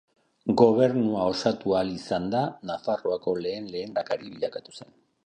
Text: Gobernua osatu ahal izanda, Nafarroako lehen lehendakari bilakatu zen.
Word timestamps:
Gobernua 0.59 1.25
osatu 1.33 1.75
ahal 1.79 1.91
izanda, 1.97 2.41
Nafarroako 2.71 3.35
lehen 3.45 3.69
lehendakari 3.77 4.33
bilakatu 4.37 4.79
zen. 4.81 4.91